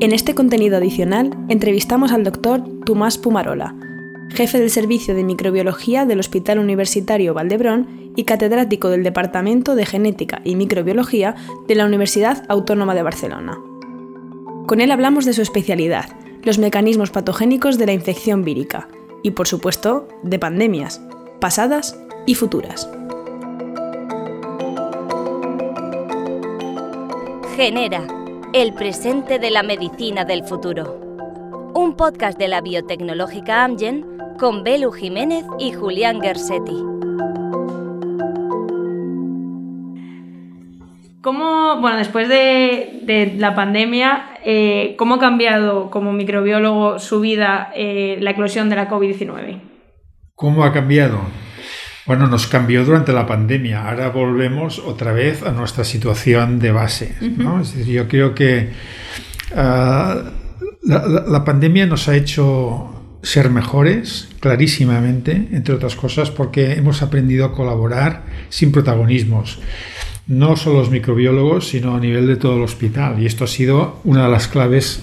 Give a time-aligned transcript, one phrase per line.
[0.00, 3.76] En este contenido adicional entrevistamos al doctor Tomás Pumarola,
[4.30, 10.40] jefe del Servicio de Microbiología del Hospital Universitario Valdebrón y catedrático del Departamento de Genética
[10.42, 11.34] y Microbiología
[11.68, 13.58] de la Universidad Autónoma de Barcelona.
[14.66, 18.88] Con él hablamos de su especialidad, los mecanismos patogénicos de la infección vírica
[19.22, 21.02] y, por supuesto, de pandemias,
[21.40, 22.88] pasadas y futuras.
[27.62, 28.06] Genera,
[28.54, 30.98] el presente de la medicina del futuro.
[31.74, 34.06] Un podcast de la biotecnológica Amgen
[34.38, 36.78] con Belu Jiménez y Julián Gersetti.
[41.20, 48.16] ¿Cómo, bueno, después de, la pandemia, eh, cómo ha cambiado como microbiólogo su vida eh,
[48.22, 49.60] la eclosión de la COVID-19?
[50.34, 51.20] ¿Cómo ha cambiado?
[52.06, 53.88] Bueno, nos cambió durante la pandemia.
[53.88, 57.14] Ahora volvemos otra vez a nuestra situación de base.
[57.86, 58.70] yo creo que
[59.54, 60.22] ah,
[60.82, 67.52] la, pandemia nos ha hecho ser mejores, clarísimamente, entre otras cosas, porque hemos aprendido a
[67.52, 69.58] colaborar sin protagonismos.
[70.26, 73.20] No solo los microbiólogos, sino a nivel de todo el hospital.
[73.20, 75.02] Y esto ha sido una de las claves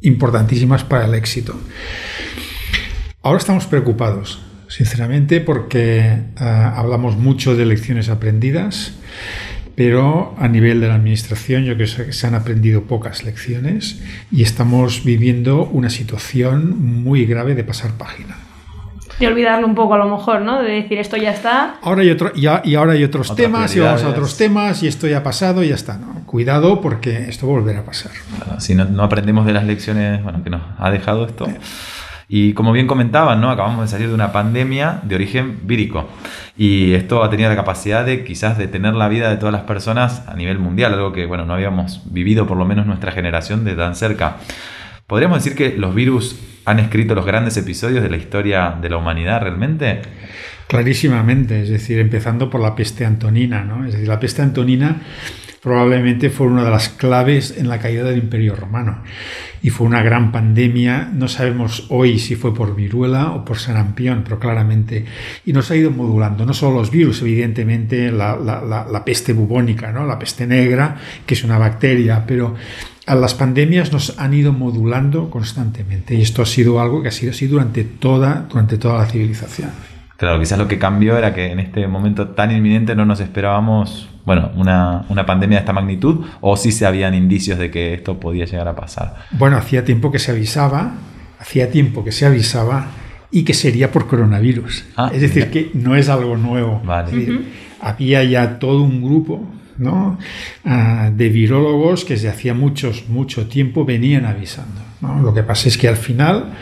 [0.00, 1.54] importantísimas para el éxito.
[3.22, 4.40] Ahora estamos preocupados
[4.74, 8.92] sinceramente, porque eh, hablamos mucho de lecciones aprendidas,
[9.76, 14.42] pero a nivel de la administración yo creo que se han aprendido pocas lecciones y
[14.42, 18.36] estamos viviendo una situación muy grave de pasar página.
[19.20, 20.60] De olvidarlo un poco a lo mejor, ¿no?
[20.60, 21.76] De decir esto ya está.
[21.80, 25.06] Ahora hay otro, y, ahora hay otros temas y vamos a otros temas y esto
[25.06, 25.98] ya ha pasado y ya está.
[25.98, 26.26] ¿no?
[26.26, 28.10] Cuidado porque esto volverá a pasar.
[28.58, 31.46] Si no, no, aprendemos de las lecciones bueno, que nos ha dejado esto.
[31.46, 31.58] Eh,
[32.28, 33.50] y como bien comentaban, ¿no?
[33.50, 36.08] acabamos de salir de una pandemia de origen vírico.
[36.56, 40.22] Y esto ha tenido la capacidad de quizás detener la vida de todas las personas
[40.26, 43.74] a nivel mundial, algo que bueno, no habíamos vivido por lo menos nuestra generación de
[43.74, 44.36] tan cerca.
[45.06, 48.96] ¿Podríamos decir que los virus han escrito los grandes episodios de la historia de la
[48.96, 50.00] humanidad realmente?
[50.66, 53.84] Clarísimamente, es decir, empezando por la peste antonina, ¿no?
[53.84, 55.02] Es decir, la peste antonina
[55.64, 58.98] probablemente fue una de las claves en la caída del Imperio Romano.
[59.62, 64.20] Y fue una gran pandemia, no sabemos hoy si fue por viruela o por sarampión,
[64.24, 65.06] pero claramente.
[65.46, 70.04] Y nos ha ido modulando, no solo los virus, evidentemente la, peste bubónica, ¿no?
[70.04, 72.54] la peste negra, que es una bacteria, pero
[73.06, 76.14] a las pandemias nos han ido modulando constantemente.
[76.14, 79.70] Y esto ha sido algo que ha sido así durante toda, durante toda la civilización.
[80.18, 84.10] Claro, quizás lo que cambió era que en este momento tan inminente no nos esperábamos
[84.24, 88.18] bueno, una, una, pandemia de esta magnitud o si se habían indicios de que esto
[88.18, 89.16] podía llegar a pasar?
[89.32, 90.94] Bueno, hacía tiempo que se avisaba,
[91.38, 92.86] hacía tiempo que se avisaba
[93.30, 94.86] y que sería por coronavirus.
[94.96, 96.82] Ah, es decir, que no es algo nuevo.
[97.80, 99.46] Había ya todo un grupo
[99.78, 100.18] ¿no?
[100.64, 104.80] Ah, de virólogos que desde hacía muchos, mucho tiempo venían avisando.
[105.22, 106.52] Lo que pasa es que al final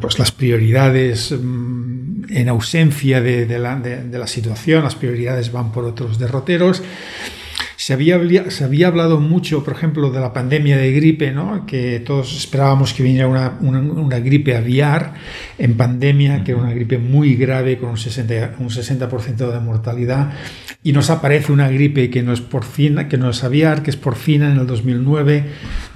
[0.00, 5.84] pues las prioridades mm, en ausencia de, la, de, la, situación, las prioridades van por
[5.84, 6.82] otros derroteros
[7.76, 11.66] se había, se había hablado mucho, por ejemplo, de la pandemia de gripe, ¿no?
[11.66, 15.14] que todos esperábamos que viniera una, una, gripe aviar
[15.58, 20.32] en pandemia, que era una gripe muy grave con un 60%, un 60 de mortalidad,
[20.82, 23.96] y nos aparece una gripe que no es porcina, que no es aviar, que es
[23.96, 25.44] porcina en el 2009,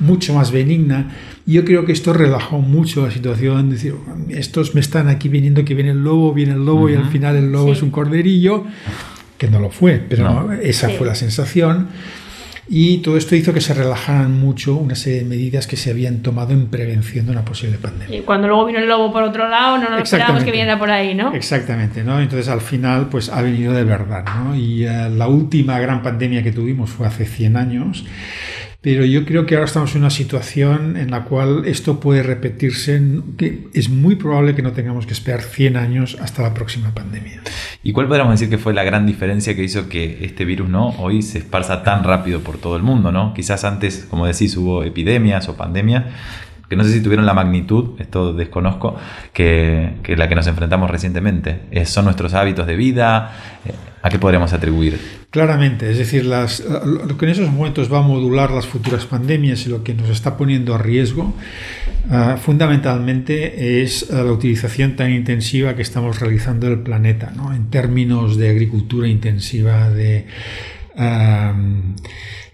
[0.00, 1.10] mucho más benigna.
[1.46, 3.94] Y yo creo que esto relajó mucho la situación, decir,
[4.28, 7.36] estos me están aquí viniendo, que viene el lobo, viene el lobo, y al final
[7.36, 8.66] el lobo es un corderillo
[9.40, 11.88] que no lo fue, pero esa fue la sensación.
[12.68, 16.18] Y todo esto hizo que se relajaran mucho una serie de medidas que se habían
[16.18, 18.18] tomado en prevención de una posible pandemia.
[18.18, 20.90] Y cuando luego vino el lobo por otro lado, no nos esperábamos que viniera por
[20.90, 21.34] ahí, ¿no?
[21.34, 22.20] Exactamente, ¿no?
[22.20, 24.54] Entonces al final pues ha venido de verdad, ¿no?
[24.54, 28.04] Y eh, la última gran pandemia que tuvimos fue hace 100 años
[28.82, 33.02] pero yo creo que ahora estamos en una situación en la cual esto puede repetirse,
[33.36, 37.42] que es muy probable que no tengamos que esperar 100 años hasta la próxima pandemia.
[37.82, 40.90] ¿Y cuál podríamos decir que fue la gran diferencia que hizo que este virus no
[40.98, 43.12] hoy se esparza tan rápido por todo el mundo?
[43.12, 43.34] ¿no?
[43.34, 46.04] Quizás antes, como decís, hubo epidemias o pandemias
[46.70, 48.96] que no sé si tuvieron la magnitud, esto desconozco,
[49.32, 51.62] que, que la que nos enfrentamos recientemente.
[51.84, 53.32] ¿Son nuestros hábitos de vida?
[54.02, 54.98] ¿A qué podríamos atribuir?
[55.30, 59.66] Claramente, es decir, las, lo que en esos momentos va a modular las futuras pandemias
[59.66, 61.34] y lo que nos está poniendo a riesgo,
[62.08, 67.52] ah, fundamentalmente es ah, la utilización tan intensiva que estamos realizando del planeta, ¿no?
[67.52, 70.26] en términos de agricultura intensiva, de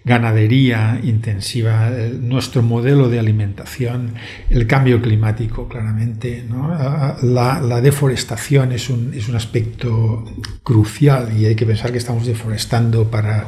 [0.07, 4.13] ganadería intensiva, nuestro modelo de alimentación,
[4.49, 6.45] el cambio climático, claramente.
[7.21, 10.25] La, deforestación es un, es un aspecto
[10.63, 13.45] crucial y hay que pensar que estamos deforestando para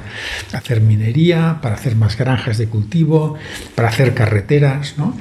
[0.54, 3.36] hacer minería, para hacer más granjas de cultivo,
[3.76, 4.96] para hacer carreteras.
[4.98, 5.16] ¿no?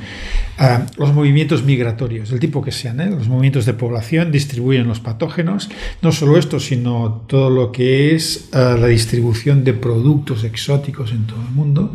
[0.97, 3.11] Los movimientos migratorios, del tipo que sean, ¿eh?
[3.11, 5.71] los movimientos de población distribuyen los patógenos,
[6.03, 11.27] no solo esto, sino todo lo que es eh, la distribución de productos exóticos en
[11.27, 11.93] todo el mundo.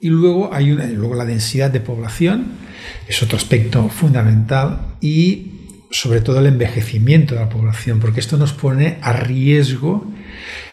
[0.00, 2.46] Y luego hay una, luego la densidad de población,
[3.06, 5.52] es otro aspecto fundamental, y
[5.90, 10.06] sobre todo el envejecimiento de la población, porque esto nos pone a riesgo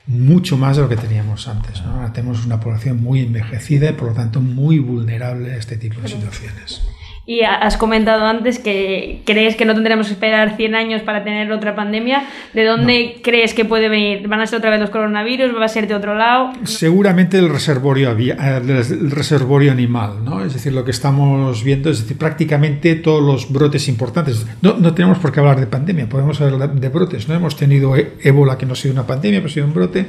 [0.07, 1.79] mucho más de lo que teníamos antes.
[1.81, 6.01] Ahora tenemos una población muy envejecida y por lo tanto muy vulnerable a este tipo
[6.01, 6.81] de situaciones.
[7.25, 11.49] Y has comentado antes que crees que no tendremos que esperar 100 años para tener
[11.53, 12.25] otra pandemia.
[12.53, 14.27] ¿De dónde crees que puede venir?
[14.27, 15.55] ¿Van a ser otra vez los coronavirus?
[15.57, 16.51] ¿Va a ser de otro lado?
[16.65, 20.43] Seguramente el reservorio, el reservorio animal, ¿no?
[20.43, 24.45] Es decir, lo que estamos viendo es decir, prácticamente todos los brotes importantes.
[24.61, 27.29] No, no tenemos por qué hablar de pandemia, podemos hablar de brotes.
[27.29, 27.35] ¿no?
[27.35, 30.07] Hemos tenido ébola, que no ha sido una pandemia, pero ha sido un brote,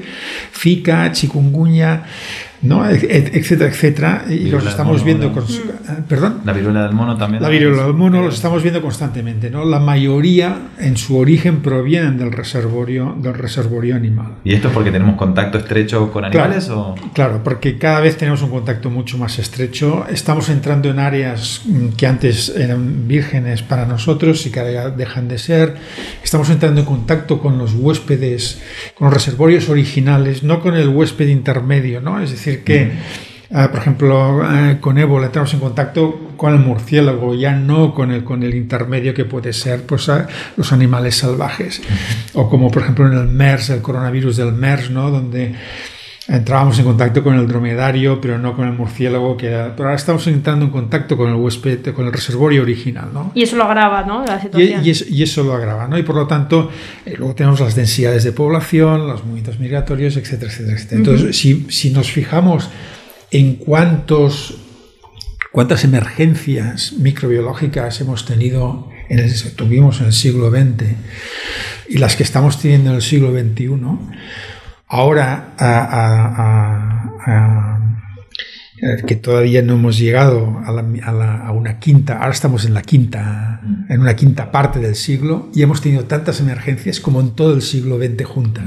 [0.53, 2.03] Zika, chikungunya,
[2.65, 2.89] ¿no?
[2.89, 4.25] etcétera, etcétera.
[4.29, 5.45] Y los estamos viendo con...
[5.45, 6.41] Eh, ¿Perdón?
[6.45, 7.43] La viruela del mono también.
[7.43, 9.51] La viruela del mono los estamos viendo constantemente.
[9.51, 9.65] ¿no?
[9.65, 14.37] La mayoría en su origen provienen del reservorio, del reservorio animal.
[14.45, 16.65] ¿Y esto es porque tenemos contacto estrecho con animales?
[16.65, 16.95] Claro, o?
[17.13, 20.07] claro, porque cada vez tenemos un contacto mucho más estrecho.
[20.09, 25.29] Estamos entrando en áreas mm, que antes eran vírgenes para nosotros y que ahora dejan
[25.29, 25.75] de ser.
[26.23, 28.63] Estamos entrando en contacto con los huéspedes,
[28.95, 32.21] con los reservorios originales, no con el huésped intermedio, ¿no?
[32.21, 32.93] Es decir, que,
[33.53, 38.11] ah, por ejemplo, eh, con ébola entramos en contacto con el murciélago, ya no con
[38.11, 40.11] el, con el intermedio que puede ser pues,
[40.57, 41.83] los animales salvajes.
[42.35, 45.11] O como, por ejemplo, en el MERS, el coronavirus del MERS, ¿no?
[45.11, 45.55] donde
[46.29, 50.27] entrábamos en contacto con el dromedario, pero no con el murciélago, que pero ahora estamos
[50.27, 53.33] entrando en contacto con el huésped, con el reservorio original, ¿no?
[53.35, 54.25] Y eso lo agrava, ¿no?
[54.25, 54.83] La situación.
[54.85, 55.99] Y, eso lo agrava, ¿no?
[55.99, 56.71] Y por lo tanto,
[57.05, 60.99] eh, luego tenemos las densidades de población, los movimientos migratorios, etcétera, etcétera, etcétera.
[60.99, 62.69] Entonces, si, si nos fijamos
[63.31, 64.59] en cuántos
[65.55, 70.85] cuántas emergencias microbiológicas hemos tenido en el, tuvimos en el siglo XX
[71.89, 73.69] y las que estamos teniendo en el siglo XXI,
[74.87, 75.55] Ahora,
[79.07, 84.15] que todavía no hemos llegado a, una quinta, ahora estamos en la quinta, en una
[84.15, 88.25] quinta parte del siglo y hemos tenido tantas emergencias como en todo el siglo XX
[88.25, 88.65] juntas.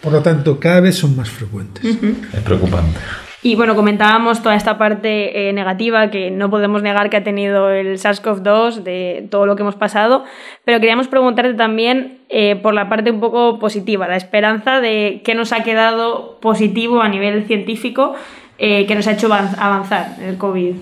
[0.00, 1.84] Por lo tanto, cada vez son más frecuentes.
[1.84, 2.98] Es preocupante.
[3.42, 7.70] Y bueno, comentábamos toda esta parte eh, negativa que no podemos negar que ha tenido
[7.70, 10.24] el SARS-CoV-2 de todo lo que hemos pasado,
[10.66, 15.34] pero queríamos preguntarte también eh, por la parte un poco positiva, la esperanza de qué
[15.34, 18.14] nos ha quedado positivo a nivel científico
[18.58, 20.74] eh, que nos ha hecho avanzar el COVID.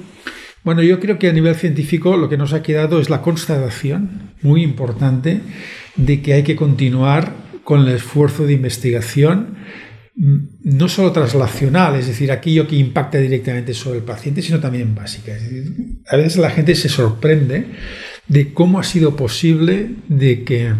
[0.65, 4.33] Bueno, yo creo que a nivel científico lo que nos ha quedado es la constatación
[4.43, 5.43] muy importante
[5.95, 7.33] de que hay que continuar
[7.63, 9.59] con el esfuerzo de investigación
[10.19, 15.33] no solo traslacional, es decir, aquello que impacta directamente sobre el paciente, sino también básica.
[16.09, 17.67] a veces la gente se sorprende
[18.27, 20.73] de cómo ha sido posible de que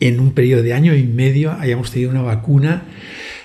[0.00, 2.82] en un periodo de año y medio hayamos tenido una vacuna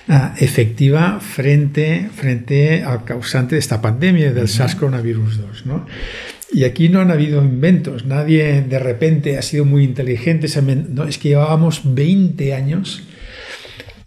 [0.08, 5.64] ah, efectiva frente, frente al causante de esta pandemia, del SARS-CoV-2.
[5.64, 5.86] ¿no?
[6.52, 10.48] Y aquí no han habido inventos, nadie de repente ha sido muy inteligente,
[10.90, 13.04] no, es que llevábamos 20 años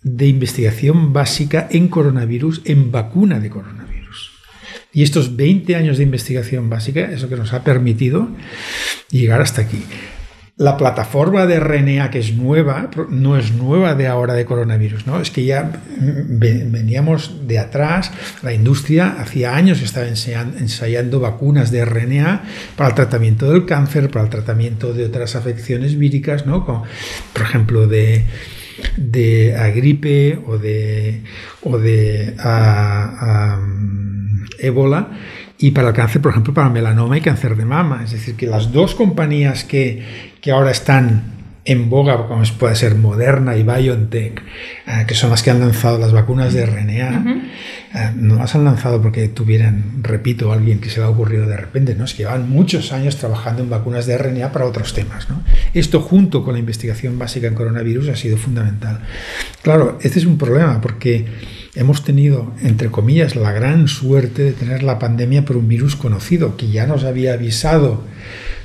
[0.05, 4.31] de investigación básica en coronavirus, en vacuna de coronavirus.
[4.93, 8.29] Y estos 20 años de investigación básica es lo que nos ha permitido
[9.09, 9.83] llegar hasta aquí.
[10.57, 15.19] La plataforma de RNA que es nueva, no es nueva de ahora de coronavirus, ¿no?
[15.19, 18.11] Es que ya veníamos de atrás,
[18.43, 22.43] la industria hacía años estaba ensayando vacunas de RNA
[22.77, 26.63] para el tratamiento del cáncer, para el tratamiento de otras afecciones víricas, ¿no?
[26.63, 26.83] Como,
[27.33, 28.23] por ejemplo, de,
[28.97, 31.21] de gripe o de,
[31.63, 32.35] o de
[34.59, 35.09] ébola
[35.57, 38.01] y para el cáncer, por ejemplo, para melanoma y cáncer de mama.
[38.03, 41.34] Es decir, que las dos compañías que, que ahora están
[41.67, 44.43] en boga, como puede ser Moderna y BioNTech,
[44.85, 47.41] eh, que son las que han lanzado las vacunas de RNA,
[47.95, 51.57] eh, no las han lanzado porque tuvieran, repito, alguien que se le ha ocurrido de
[51.57, 52.05] repente, ¿no?
[52.05, 55.27] es que llevan muchos años trabajando en vacunas de RNA para otros temas.
[55.73, 58.99] Esto junto con la investigación básica en coronavirus ha sido fundamental.
[59.63, 61.25] Claro, este es un problema porque
[61.73, 66.57] hemos tenido, entre comillas, la gran suerte de tener la pandemia por un virus conocido,
[66.57, 68.03] que ya nos había avisado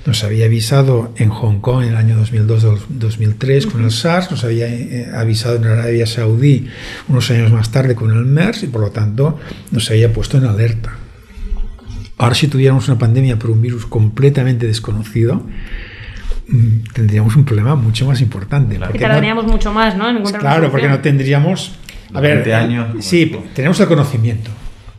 [0.07, 4.67] nos había avisado en Hong Kong en el año 2002-2003 con el SARS, nos había
[4.67, 6.69] eh, avisado en Arabia Saudí
[7.09, 9.39] unos años más tarde con el MERS y por lo tanto
[9.71, 10.93] nos había puesto en alerta.
[12.19, 15.47] Ahora si tuviéramos una pandemia por un virus completamente desconocido,
[16.49, 18.77] mm, tendríamos un problema mucho más importante.
[18.77, 20.05] Claro, tardaríamos mucho más, ¿no?
[20.39, 21.77] claro, porque no tendríamos...
[22.13, 23.05] A ver, años.
[23.05, 24.51] Sí, tenemos el conocimiento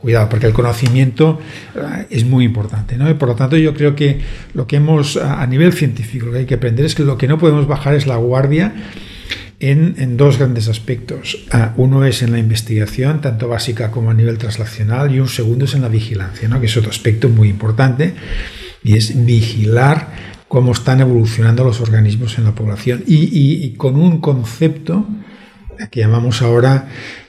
[0.01, 1.39] cuidado, porque el conocimiento
[1.75, 2.97] eh, es muy importante.
[2.97, 3.17] ¿no?
[3.17, 4.19] Por lo tanto, yo creo que
[4.53, 7.27] lo que hemos, a nivel científico, lo que hay que aprender es que lo que
[7.27, 8.73] no podemos bajar es la guardia
[9.59, 11.45] en, dos grandes aspectos.
[11.51, 15.65] Ah, uno es en la investigación, tanto básica como a nivel translacional, y un segundo
[15.65, 16.59] es en la vigilancia, ¿no?
[16.59, 18.15] que es otro aspecto muy importante,
[18.83, 25.05] y es vigilar cómo están evolucionando los organismos en la población y con un concepto
[25.89, 26.87] que llamamos ahora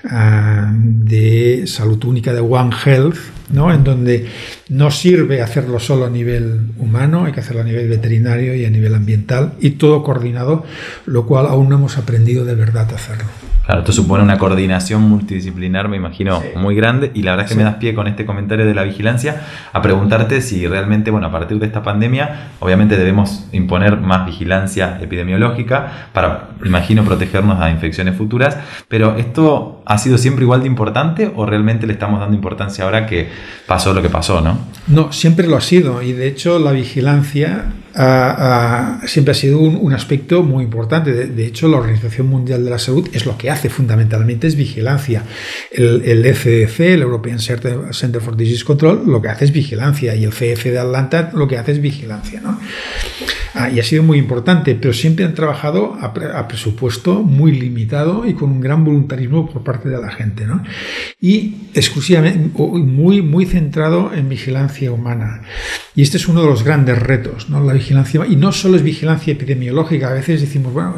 [0.08, 3.16] ah, de salud única de One Health,
[3.50, 3.72] ¿no?
[3.72, 4.28] en donde
[4.68, 8.70] no sirve hacerlo solo a nivel humano, hay que hacerlo a nivel veterinario y a
[8.70, 10.64] nivel ambiental, y todo coordinado,
[11.06, 13.24] lo cual aún no hemos aprendido de verdad a hacerlo.
[13.64, 17.12] Claro, esto supone una coordinación multidisciplinar, me imagino, muy grande.
[17.14, 19.80] Y la verdad es que me das pie con este comentario de la vigilancia a
[19.80, 26.08] preguntarte si realmente, bueno, a partir de esta pandemia, obviamente debemos imponer más vigilancia epidemiológica
[26.12, 28.58] para, imagino, protegernos a infecciones futuras.
[28.88, 33.06] Pero ¿esto ha sido siempre igual de importante o realmente le estamos dando importancia ahora
[33.06, 33.30] que
[33.66, 34.58] pasó lo que pasó, no?
[34.86, 36.02] No, siempre lo ha sido.
[36.02, 41.12] Y de hecho, la vigilancia siempre ha sido un, aspecto muy importante.
[41.12, 45.24] De, hecho, la Organización Mundial de la Salud es lo que hace fundamentalmente, es vigilancia.
[45.70, 50.14] El, el el European Center for Disease Control, lo que hace es vigilancia.
[50.14, 52.40] Y el CF de Atlanta lo que hace es vigilancia.
[52.40, 52.58] ¿no?
[53.54, 58.32] Ah, y ha sido muy importante, pero siempre han trabajado a, presupuesto muy limitado y
[58.32, 60.46] con un gran voluntarismo por parte de la gente.
[60.46, 60.62] ¿no?
[61.20, 65.42] Y exclusivamente, muy, muy centrado en vigilancia humana.
[65.94, 67.62] Y este es uno de los grandes retos, ¿no?
[67.62, 68.26] la vigilancia.
[68.28, 70.94] Y no solo es vigilancia epidemiológica, a veces decimos, bueno,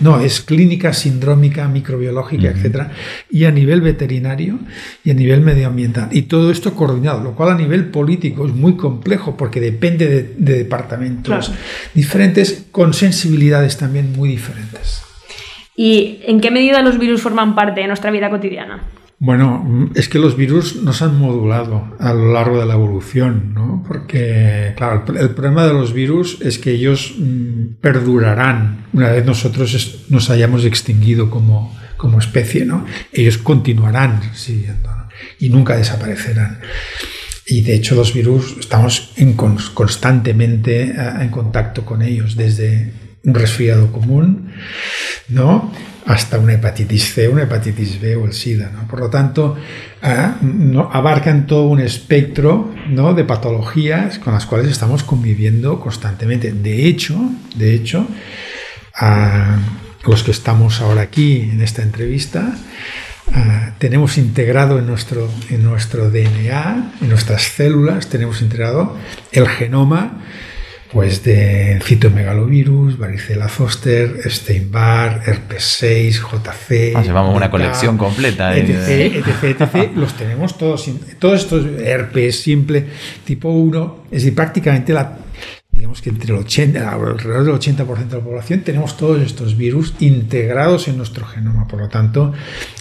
[0.00, 2.88] no, es clínica, sindrómica, microbiológica, etc.
[3.30, 4.58] Y a nivel veterinario
[5.04, 6.08] y a nivel medioambiental.
[6.12, 10.22] Y todo esto coordinado, lo cual a nivel político es muy complejo porque depende de,
[10.62, 11.52] departamentos
[11.94, 15.02] diferentes con sensibilidades también muy diferentes.
[15.76, 18.82] ¿Y en qué medida los virus forman parte de nuestra vida cotidiana?
[19.24, 23.84] Bueno, es que los virus nos han modulado a lo largo de la evolución, ¿no?
[23.86, 30.06] Porque, claro, el problema de los virus es que ellos mm, perdurarán una vez nosotros
[30.08, 32.84] nos hayamos extinguido como, como especie, ¿no?
[33.12, 34.90] Ellos continuarán siguiendo
[35.38, 36.58] y nunca desaparecerán.
[37.46, 43.34] Y de hecho los virus estamos en constantemente eh, en contacto con ellos, desde un
[43.34, 44.50] resfriado común,
[45.28, 45.72] ¿no?
[46.06, 48.70] Hasta una hepatitis C, una hepatitis B o el SIDA.
[48.70, 48.86] ¿no?
[48.88, 49.56] Por lo tanto,
[50.42, 53.14] no, abarcan todo un espectro ¿no?
[53.14, 56.52] de patologías con las cuales estamos conviviendo constantemente.
[56.52, 57.18] De hecho,
[57.54, 58.06] de hecho,
[58.94, 59.56] a
[60.04, 62.54] los que estamos ahora aquí en esta entrevista,
[63.34, 68.96] Ah, tenemos integrado en nuestro, en nuestro DNA, en nuestras células, tenemos integrado
[69.30, 70.20] el genoma
[70.92, 76.92] pues de citomegalovirus, varicela zoster, Steinbar, herpes 6, JC.
[76.94, 78.54] Ah, llevamos una colección completa.
[78.54, 80.90] Etc, etc, los tenemos todos.
[81.18, 82.86] Todos estos herpes simple,
[83.24, 85.16] tipo 1, es decir, prácticamente la,
[85.70, 89.94] digamos que entre el 80, alrededor del 80% de la población tenemos todos estos virus
[90.00, 92.34] integrados en nuestro genoma, por lo tanto,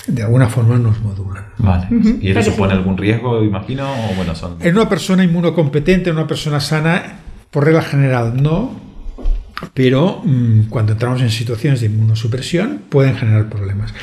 [0.07, 1.45] de alguna forma nos modulan.
[1.59, 1.87] Vale.
[2.19, 3.89] ¿Y eso supone algún riesgo, imagino?
[3.89, 4.57] O bueno, son...
[4.59, 7.20] En una persona inmunocompetente, en una persona sana,
[7.51, 8.79] por regla general no,
[9.73, 13.93] pero mm, cuando entramos en situaciones de inmunosupresión pueden generar problemas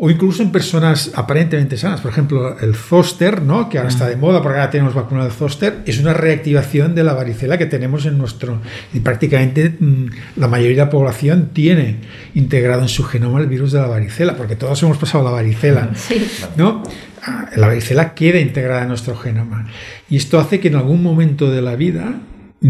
[0.00, 2.00] o incluso en personas aparentemente sanas.
[2.00, 3.68] Por ejemplo, el zoster, ¿no?
[3.68, 7.02] que ahora está de moda porque ahora tenemos vacuna de zoster, es una reactivación de
[7.02, 8.60] la varicela que tenemos en nuestro...
[8.94, 10.06] Y prácticamente mm,
[10.36, 11.96] la mayoría de la población tiene
[12.36, 15.90] integrado en su genoma el virus de la varicela, porque todos hemos pasado la varicela.
[16.56, 16.84] ¿no?
[17.24, 19.66] Ah, la varicela queda integrada en nuestro genoma.
[20.08, 22.20] Y esto hace que en algún momento de la vida,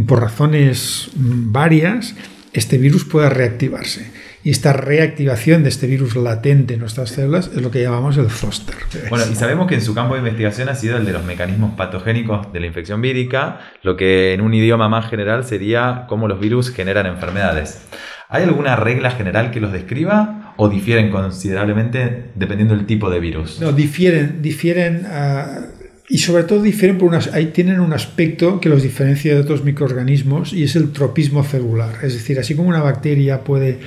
[0.07, 2.15] por razones mm, varias,
[2.53, 4.11] este virus pueda reactivarse.
[4.45, 8.31] Y esta reactivación de este virus latente en nuestras células es lo que llamamos el
[8.31, 8.77] zoster.
[9.11, 11.75] Bueno, y sabemos que en su campo de investigación ha sido el de los mecanismos
[11.75, 16.41] patogénicos de la infección vírica, lo que en un idioma más general sería cómo los
[16.41, 17.83] virus generan enfermedades.
[18.29, 23.61] ¿Hay alguna regla general que los describa o difieren considerablemente dependiendo del tipo de virus?
[23.61, 25.61] No, difieren, difieren ah,
[26.09, 29.63] y sobre todo difieren por unas, ahí tienen un aspecto que los diferencia de otros
[29.63, 31.99] microorganismos y es el tropismo celular.
[32.03, 33.81] Es decir, así como una bacteria puede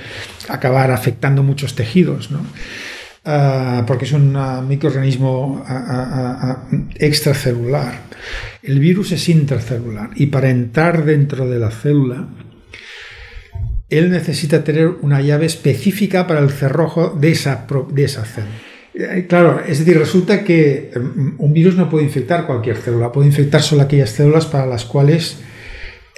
[0.48, 2.40] acabar afectando muchos tejidos, ¿no?
[3.24, 4.36] ah, porque es un
[4.68, 5.64] microorganismo
[6.94, 8.02] extracelular.
[8.62, 12.28] El virus es intracelular y para entrar dentro de la célula,
[13.90, 18.71] él necesita tener una llave específica para el cerrojo de esa, de esa célula.
[18.94, 23.28] Eh, claro, es decir, resulta que mm, un virus no puede infectar cualquier célula, puede
[23.28, 25.38] infectar solo aquellas células para las cuales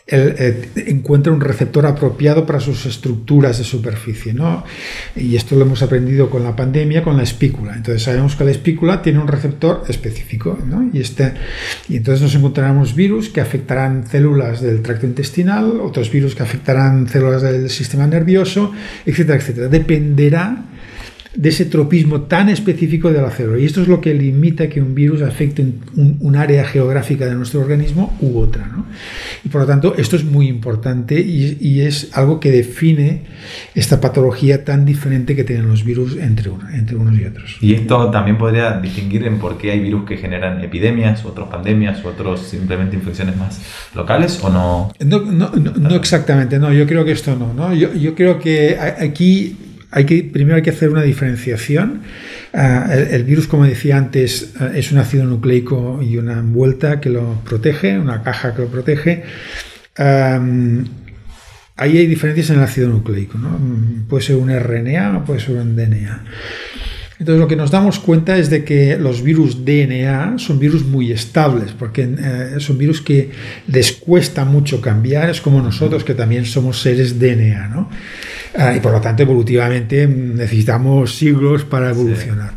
[0.06, 4.34] eh, encuentra un receptor apropiado para sus estructuras de superficie.
[4.34, 4.62] ¿no?
[5.16, 7.74] Y esto lo hemos aprendido con la pandemia, con la espícula.
[7.74, 10.58] Entonces sabemos que la espícula tiene un receptor específico.
[10.66, 10.90] ¿no?
[10.92, 11.32] Y, este,
[11.88, 17.08] y entonces nos encontraremos virus que afectarán células del tracto intestinal, otros virus que afectarán
[17.08, 18.72] células del sistema nervioso,
[19.06, 19.68] etcétera, etcétera.
[19.68, 20.64] Dependerá
[21.34, 23.58] de ese tropismo tan específico de la célula.
[23.58, 25.64] Y esto es lo que limita que un virus afecte
[25.96, 28.68] un, área geográfica de nuestro organismo u otra.
[29.44, 33.22] Y por lo tanto, esto es muy importante y, es algo que define
[33.74, 37.56] esta patología tan diferente que tienen los virus entre, entre unos y otros.
[37.60, 42.04] Y esto también podría distinguir en por qué hay virus que generan epidemias, otros pandemias,
[42.04, 43.60] otros simplemente infecciones más
[43.94, 44.92] locales o no.
[45.04, 47.52] No, no, no, exactamente, no, yo creo que esto no.
[47.52, 47.74] ¿no?
[47.74, 49.56] Yo, yo creo que aquí
[49.94, 52.02] hay que, primero hay que hacer una diferenciación.
[52.52, 57.10] Ah, el, virus, como decía antes, ah, es un ácido nucleico y una envuelta que
[57.10, 59.22] lo protege, una caja que lo protege.
[59.96, 63.38] ahí hay diferencias en el ácido nucleico.
[64.08, 66.24] Puede ser un RNA o puede ser un DNA.
[67.24, 71.10] Entonces lo que nos damos cuenta es de que los virus DNA son virus muy
[71.10, 73.30] estables, porque eh, son virus que
[73.66, 77.88] les cuesta mucho cambiar, es como nosotros que también somos seres DNA, ¿no?
[78.54, 82.52] Ah, y por lo tanto evolutivamente necesitamos siglos para evolucionar.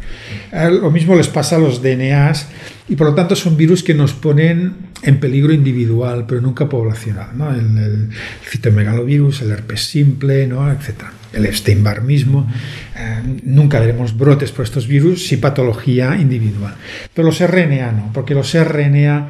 [0.52, 2.50] Ah, lo mismo les pasa a los DNAs
[2.90, 7.30] y por lo tanto son virus que nos ponen en peligro individual, pero nunca poblacional.
[7.36, 7.54] ¿no?
[7.54, 8.10] El, el,
[8.50, 10.72] citomegalovirus, el herpes simple, ¿no?
[10.72, 11.04] etc.
[11.34, 12.48] El Epstein-Barr mismo.
[12.96, 16.76] Eh, nunca veremos brotes por estos virus, si patología individual.
[17.14, 19.30] Pero los RNA no, porque los RNA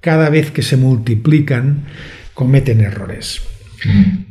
[0.00, 1.84] cada vez que se multiplican
[2.34, 3.42] cometen errores.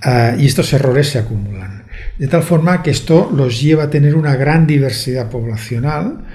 [0.01, 1.83] Ah, y estos errores se acumulan.
[2.17, 6.25] De tal forma que esto los lleva a tener una gran diversidad poblacional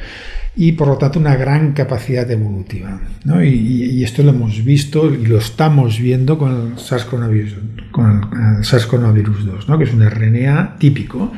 [0.56, 3.00] y por lo tanto una gran capacidad evolutiva.
[3.42, 9.84] Y, esto lo hemos visto y lo estamos viendo con el SARS-CoV-2, SARS 2 que
[9.84, 11.32] es un RNA típico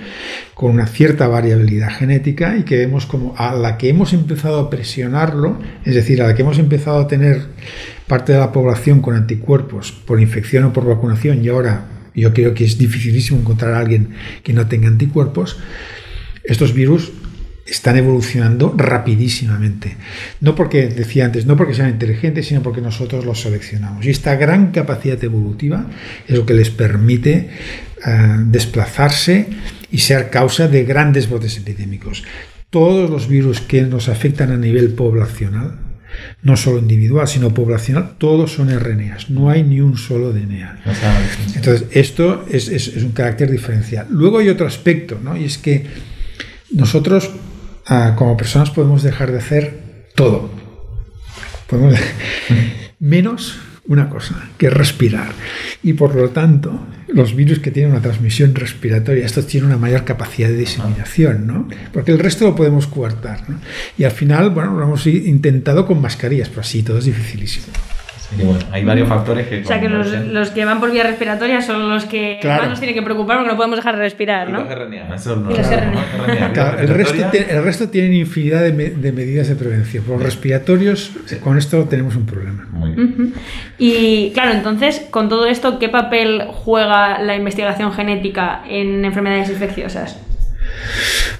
[0.54, 4.70] con una cierta variabilidad genética y que vemos como a la que hemos empezado a
[4.70, 7.42] presionarlo, es decir, a la que hemos empezado a tener
[8.06, 12.54] parte de la población con anticuerpos por infección o por vacunación y ahora yo creo
[12.54, 14.10] que es dificilísimo encontrar a alguien
[14.42, 15.58] que no tenga anticuerpos,
[16.44, 17.12] estos virus
[17.70, 19.96] están evolucionando rapidísimamente.
[20.40, 24.04] No porque, decía antes, no porque sean inteligentes, sino porque nosotros los seleccionamos.
[24.04, 25.86] Y esta gran capacidad evolutiva
[26.26, 27.48] es lo que les permite
[28.04, 29.46] eh, desplazarse
[29.90, 32.24] y ser causa de grandes brotes epidémicos.
[32.70, 35.78] Todos los virus que nos afectan a nivel poblacional,
[36.42, 40.82] no solo individual, sino poblacional, todos son RNAs, no hay ni un solo DNA.
[41.54, 44.08] Entonces, esto es, es, es un carácter diferencial.
[44.10, 45.36] Luego hay otro aspecto, ¿no?
[45.36, 45.86] y es que
[46.72, 47.30] nosotros
[48.16, 50.50] como personas podemos dejar de hacer todo.
[53.00, 55.32] menos una cosa, que es respirar.
[55.82, 60.04] Y por lo tanto, los virus que tienen una transmisión respiratoria, estos tienen una mayor
[60.04, 61.68] capacidad de diseminación, ¿no?
[61.92, 63.44] Porque el resto lo podemos coartar,
[63.98, 67.66] Y al final, bueno, lo hemos intentado con mascarillas, pero así todo es dificilísimo
[68.70, 69.62] hay varios factores que...
[69.62, 72.94] O sea, que los, que van por vía respiratoria son los que más nos tienen
[72.94, 74.60] que preocupar porque no podemos dejar de respirar, ¿no?
[74.60, 75.14] Y los RNA.
[75.14, 76.76] Eso no, y los RNA.
[76.80, 78.72] el, resto, el resto tienen infinidad de,
[79.12, 80.04] medidas de prevención.
[80.04, 81.12] Por los respiratorios,
[81.42, 82.66] con esto tenemos un problema.
[82.70, 83.34] Muy bien.
[83.78, 90.18] Y claro, entonces, con todo esto, ¿qué papel juega la investigación genética en enfermedades infecciosas?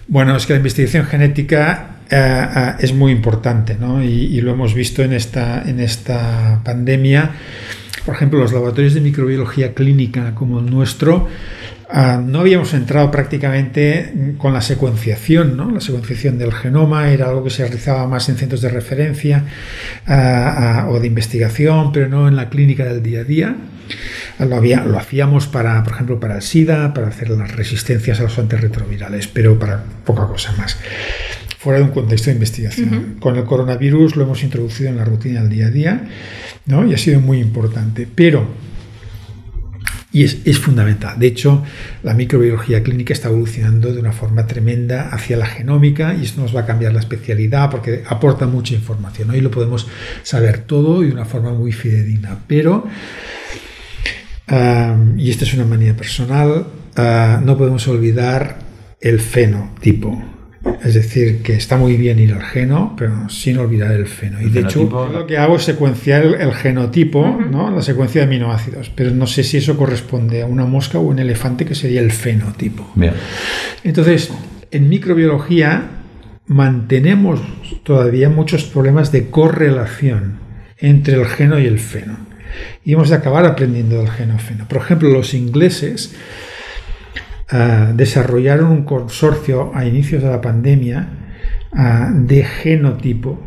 [0.08, 4.02] Bueno, es que la investigación genética eh, es muy importante ¿no?
[4.02, 7.30] y, lo hemos visto en esta, en esta pandemia.
[8.04, 11.28] Por ejemplo, los laboratorios de microbiología clínica como el nuestro
[11.92, 15.56] eh, no habíamos entrado prácticamente con la secuenciación.
[15.56, 15.70] ¿no?
[15.70, 19.44] La secuenciación del genoma era algo que se realizaba más en centros de referencia
[20.88, 23.56] o de investigación, pero no en la clínica del día a día.
[24.40, 29.28] Lo, hacíamos para, por ejemplo, para el SIDA, para hacer las resistencias a los antirretrovirales,
[29.28, 30.78] pero para poca cosa más
[31.60, 33.16] fuera de un contexto de investigación.
[33.20, 36.08] Con el coronavirus lo hemos introducido en la rutina del día a día
[36.64, 36.86] ¿no?
[36.86, 38.08] y ha sido muy importante.
[38.12, 38.48] Pero,
[40.10, 41.62] y es, es, fundamental, de hecho,
[42.02, 46.56] la microbiología clínica está evolucionando de una forma tremenda hacia la genómica y esto nos
[46.56, 49.28] va a cambiar la especialidad porque aporta mucha información.
[49.28, 49.86] Hoy lo podemos
[50.22, 52.38] saber todo y de una forma muy fidedigna.
[52.46, 52.88] Pero,
[54.48, 58.60] y esta es una manía personal, ah, no podemos olvidar
[58.98, 60.39] el fenotipo
[60.84, 64.42] Es decir, que está muy bien ir al geno, pero sin olvidar el feno.
[64.42, 67.70] Y de hecho, lo que hago es secuenciar el, genotipo, ¿no?
[67.70, 71.18] la secuencia de aminoácidos, pero no sé si eso corresponde a una mosca o un
[71.18, 72.90] elefante, que sería el fenotipo.
[72.94, 73.14] Bien.
[73.84, 74.30] Entonces,
[74.70, 75.88] en microbiología
[76.46, 77.40] mantenemos
[77.82, 80.40] todavía muchos problemas de correlación
[80.78, 82.18] entre el geno y el feno.
[82.84, 84.66] Y hemos de acabar aprendiendo del genofeno.
[84.68, 86.14] Por ejemplo, los ingleses
[87.52, 91.08] Ah, desarrollaron un consorcio a inicios de la pandemia
[91.72, 93.40] ah, de genotipo,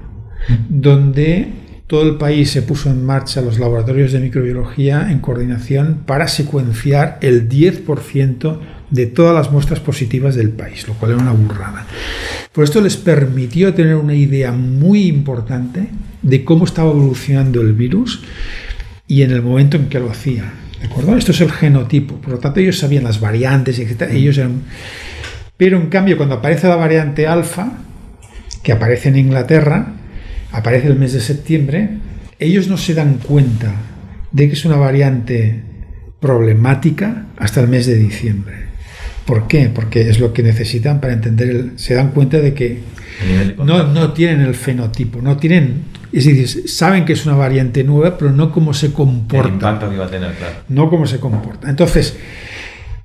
[0.68, 1.48] donde
[1.88, 7.18] todo el país se puso en marcha los laboratorios de microbiología en coordinación para secuenciar
[7.22, 11.86] el 10% de todas las muestras positivas del país, lo cual era una burrada.
[12.52, 15.88] Por esto les permitió tener una idea muy importante
[16.22, 18.22] de cómo estaba evolucionando el virus
[19.08, 20.62] y en el momento en que lo hacía.
[21.17, 22.15] Esto es el genotipo.
[22.15, 24.10] Por lo tanto, ellos sabían las variantes, etc.
[24.12, 24.39] Ellos
[25.58, 27.72] Pero en cambio, cuando aparece la variante alfa,
[28.62, 29.93] que aparece en Inglaterra,
[30.52, 31.89] aparece el mes de septiembre,
[32.39, 33.74] ellos no se dan cuenta
[34.32, 35.62] de que es una variante
[36.19, 38.56] problemática hasta el mes de diciembre.
[39.26, 39.69] ¿Por qué?
[39.74, 42.80] Porque es lo que necesitan para entender el, se dan cuenta de que
[43.58, 48.17] no, no tienen el fenotipo, no tienen es decir, saben que es una variante nueva,
[48.17, 49.80] pero no cómo se comporta.
[49.89, 50.56] que va a tener, claro.
[50.69, 51.69] No cómo se comporta.
[51.69, 52.17] Entonces,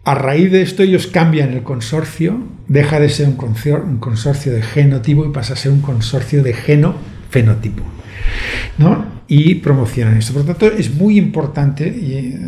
[0.05, 5.25] a raíz de esto ellos cambian el consorcio, deja de ser un consorcio de genotipo
[5.25, 7.83] y pasa a ser un consorcio de geno-fenotipo.
[8.79, 9.07] ¿no?
[9.27, 10.33] Y promocionan esto.
[10.33, 12.39] Por lo tanto, es muy importante y eh,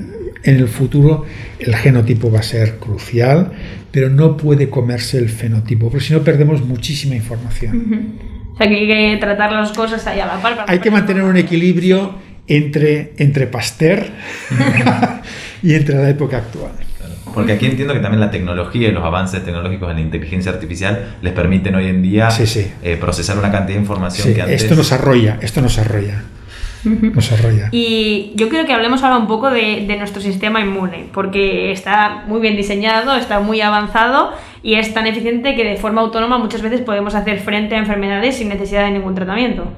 [0.42, 1.24] en el futuro
[1.58, 3.52] el genotipo va a ser crucial,
[3.90, 9.16] pero no puede comerse el fenotipo, porque si no perdemos muchísima información que hay que
[9.20, 10.64] tratar las cosas ahí a la par.
[10.66, 12.14] Hay que mantener un equilibrio
[12.46, 14.06] entre, entre Pasteur
[15.62, 16.72] y entre la época actual.
[17.32, 21.16] Porque aquí entiendo que también la tecnología y los avances tecnológicos en la inteligencia artificial
[21.22, 22.28] les permiten hoy en día
[22.82, 24.62] eh, procesar una cantidad de información que antes...
[24.62, 26.24] Esto nos arrolla, esto nos arrolla.
[26.82, 27.68] Nos arrolla.
[27.72, 32.24] Y yo quiero que hablemos ahora un poco de, de, nuestro sistema inmune, porque está
[32.26, 36.62] muy bien diseñado, está muy avanzado y es tan eficiente que de forma autónoma muchas
[36.62, 39.70] veces podemos hacer frente a enfermedades sin necesidad de ningún tratamiento.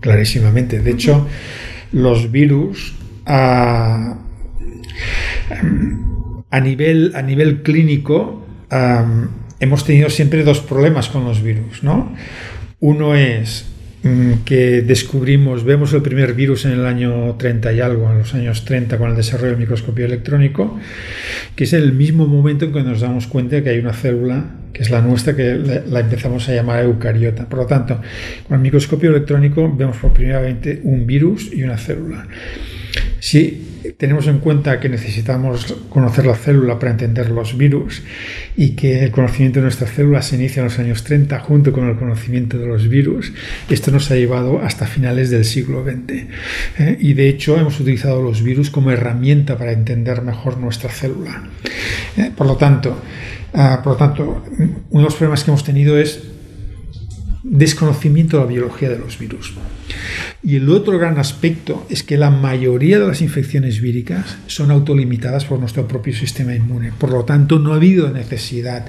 [0.00, 0.80] Clarísimamente.
[0.80, 1.26] De hecho,
[1.92, 2.94] los virus
[3.26, 4.16] a,
[6.62, 8.46] nivel, a nivel clínico
[9.60, 11.82] hemos tenido siempre dos problemas con los virus.
[11.82, 12.14] ¿no?
[12.80, 13.70] Uno es
[14.44, 18.64] que descubrimos, vemos el primer virus en el año 30 y algo, en los años
[18.64, 20.78] 30 con el desarrollo del microscopio electrónico,
[21.54, 24.54] que es el mismo momento en que nos damos cuenta de que hay una célula,
[24.72, 27.46] que es la nuestra, que la empezamos a llamar eucariota.
[27.46, 28.00] Por lo tanto,
[28.48, 32.26] con el microscopio electrónico vemos por primera vez un virus y una célula.
[33.18, 38.02] Si tenemos en cuenta que necesitamos conocer la célula para entender los virus
[38.56, 41.88] y que el conocimiento de nuestra célula se inicia en los años 30 junto con
[41.88, 43.32] el conocimiento de los virus,
[43.68, 46.12] esto nos ha llevado hasta finales del siglo XX.
[46.78, 46.96] ¿eh?
[47.00, 51.42] Y de hecho hemos utilizado los virus como herramienta para entender mejor nuestra célula.
[52.16, 52.30] ¿eh?
[53.52, 54.44] Ah, por lo tanto,
[54.90, 56.29] uno de los problemas que hemos tenido es
[57.42, 59.54] desconocimiento de la biología de los virus.
[60.42, 65.44] Y el otro gran aspecto es que la mayoría de las infecciones víricas son autolimitadas
[65.44, 66.92] por nuestro propio sistema inmune.
[66.96, 68.86] Por lo tanto, no ha habido necesidad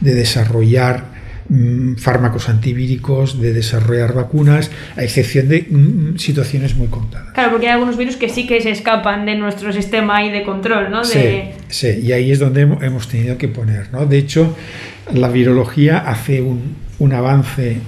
[0.00, 7.32] de desarrollar mm, fármacos antivíricos, de desarrollar vacunas, a excepción de mm, situaciones muy contadas.
[7.34, 10.44] Claro, porque hay algunos virus que sí que se escapan de nuestro sistema y de
[10.44, 11.04] control, ¿no?
[11.04, 14.06] Sí, sí, y ahí es donde hemos tenido que poner, ¿no?
[14.06, 14.56] De hecho,
[15.12, 17.80] la virología hace un, un avance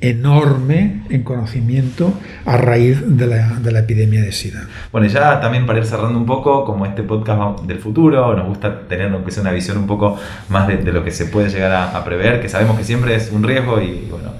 [0.00, 2.12] enorme en conocimiento
[2.44, 4.66] a raíz de la, epidemia de SIDA.
[4.92, 8.80] Bueno, ya también para ir cerrando un poco, como este podcast del futuro, nos gusta
[8.88, 10.18] tener aunque sea una visión un poco
[10.50, 13.42] más de, lo que se puede llegar a, prever, que sabemos que siempre es un
[13.42, 14.32] riesgo y bueno,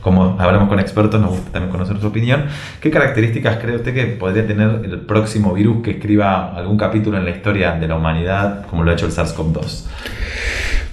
[0.00, 2.46] como hablamos con expertos, nos gusta también conocer su opinión.
[2.80, 7.24] ¿Qué características cree usted que podría tener el próximo virus que escriba algún capítulo en
[7.24, 9.84] la historia de la humanidad, como lo ha hecho el SARS-CoV-2?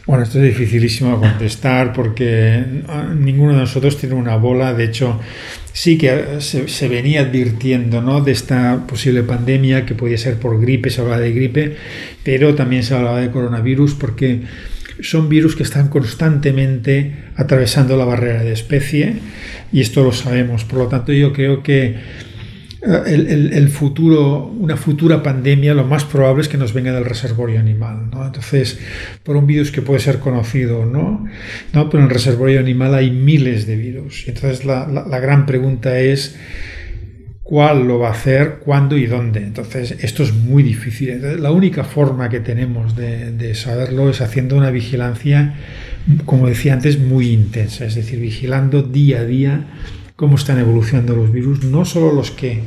[0.07, 2.63] Bueno, esto es dificilísimo contestar porque
[3.15, 4.73] ninguno de nosotros tiene una bola.
[4.73, 5.19] De hecho,
[5.73, 8.21] sí que se, venía advirtiendo ¿no?
[8.21, 11.77] de esta posible pandemia que podía ser por gripe, se hablaba de gripe,
[12.23, 14.41] pero también se hablaba de coronavirus porque
[15.01, 19.15] son virus que están constantemente atravesando la barrera de especie
[19.71, 20.63] y esto lo sabemos.
[20.63, 21.95] Por lo tanto, yo creo que
[22.81, 27.59] el, el, futuro, una futura pandemia, lo más probable es que nos venga del reservorio
[27.59, 28.09] animal.
[28.11, 28.25] ¿no?
[28.25, 28.79] Entonces,
[29.23, 31.25] por un virus que puede ser conocido no,
[31.73, 31.89] ¿no?
[31.89, 34.25] pero en el reservorio animal hay miles de virus.
[34.27, 36.39] Entonces, la, la, gran pregunta es
[37.43, 39.41] cuál lo va a hacer, cuándo y dónde.
[39.41, 41.21] Entonces, esto es muy difícil.
[41.39, 45.55] la única forma que tenemos de, de saberlo es haciendo una vigilancia
[46.25, 49.65] como decía antes, muy intensa, es decir, vigilando día a día
[50.21, 52.61] cómo están evolucionando los virus, no solo los que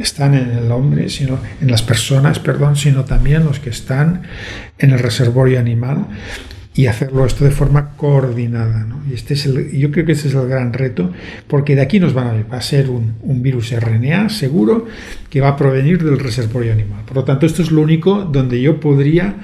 [0.00, 4.22] están en el hombre, sino en las personas, perdón, sino también los que están
[4.76, 6.06] en el reservorio animal
[6.74, 8.88] y hacerlo esto de forma coordinada.
[9.08, 11.12] Y este es el, yo creo que ese es el gran reto,
[11.46, 14.88] porque de aquí nos van a ver, va a ser un, virus RNA seguro
[15.28, 17.02] que va a provenir del reservorio animal.
[17.06, 19.36] Por lo tanto, esto es lo único donde yo podría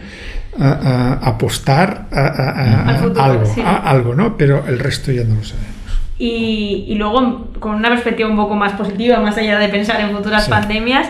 [0.59, 4.37] apostar a, algo, algo, ¿no?
[4.37, 5.76] Pero el resto ya no lo sabemos.
[6.18, 10.48] Y, luego, con una perspectiva un poco más positiva, más allá de pensar en futuras
[10.48, 11.09] pandemias,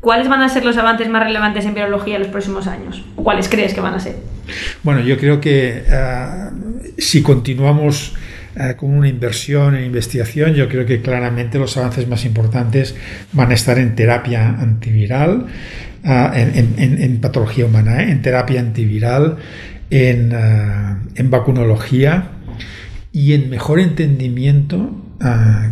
[0.00, 3.04] ¿cuáles van a ser los avances más relevantes en biología en los próximos años?
[3.14, 4.16] ¿Cuáles crees que van a ser?
[4.82, 6.48] Bueno, yo creo que eh,
[6.98, 8.14] si continuamos
[8.56, 12.96] eh, con una inversión en investigación, yo creo que claramente los avances más importantes
[13.32, 15.46] van a estar en terapia antiviral,
[16.04, 19.36] eh, en, patología humana, en terapia antiviral,
[19.90, 20.32] en,
[21.14, 22.30] en vacunología
[23.14, 24.90] y en mejor entendimiento,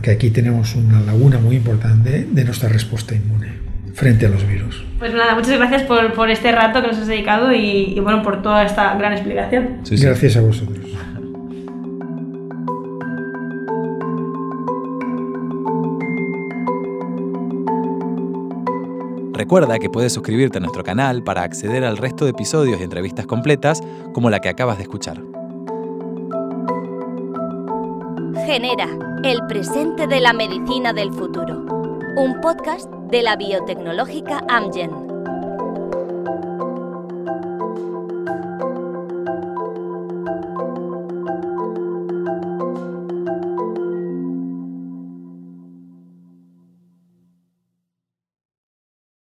[0.00, 3.48] que aquí tenemos una laguna muy importante, de nuestra respuesta inmune
[3.94, 4.85] frente a los virus.
[5.00, 8.42] Pues nada, muchas gracias por, por este rato que nos has dedicado y, bueno, por
[8.42, 9.81] toda esta gran explicación.
[9.90, 10.87] Gracias a vosotros.
[19.33, 23.26] Recuerda que puedes suscribirte a nuestro canal para acceder al resto de episodios y entrevistas
[23.26, 23.83] completas
[24.14, 25.32] como la que acabas de escuchar.
[28.53, 28.87] Genera,
[29.25, 31.65] el presente de la medicina del futuro.
[32.19, 35.12] Un podcast de la biotecnológica Amgen.